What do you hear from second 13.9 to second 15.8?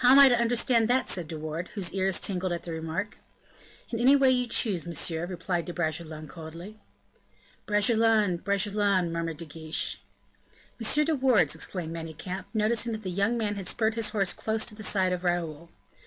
his horse close to the side of Raoul.